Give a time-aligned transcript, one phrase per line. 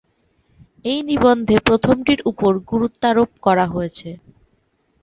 [0.85, 4.09] এই নিবন্ধে প্রথমটির উপর গুরুত্বারোপ করা হয়েছে।